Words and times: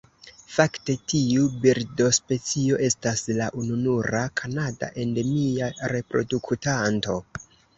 Fakte 0.51 0.93
tiu 1.11 1.43
birdospecio 1.65 2.79
estas 2.89 3.23
la 3.41 3.51
ununura 3.65 4.25
kanada 4.41 4.91
endemia 5.05 5.71
reproduktanto. 5.97 7.21